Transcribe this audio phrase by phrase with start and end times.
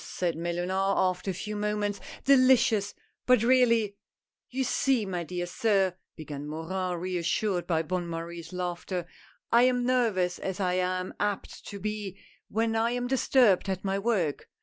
[0.03, 2.95] said Mellunard after a few moments," delicious—
[3.27, 3.97] but really
[4.49, 9.05] ""You see, my dear sir," began Morin, reassured by Bonne Marie's laughter,"
[9.51, 12.19] I am nervous, as I am apt to be,
[12.49, 14.49] when I am disturbed at my work."